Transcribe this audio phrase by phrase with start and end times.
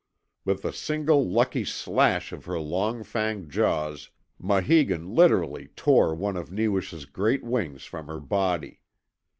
[0.45, 4.09] With a single lucky slash of her long fanged jaws,
[4.41, 8.81] Maheegun literally tore one of Newish's great wings from her body.